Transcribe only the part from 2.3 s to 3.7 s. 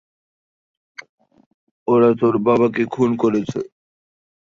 বাবাকে খুন করেছে।